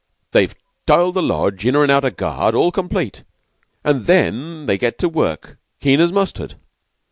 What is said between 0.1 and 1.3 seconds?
They've tiled the